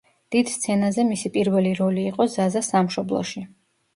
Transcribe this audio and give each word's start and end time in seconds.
დიდ 0.35 0.47
სცენაზე 0.53 1.03
მისი 1.09 1.31
პირველი 1.35 1.75
როლი 1.79 2.05
იყო 2.11 2.27
ზაზა 2.37 2.65
„სამშობლოში“. 2.71 3.45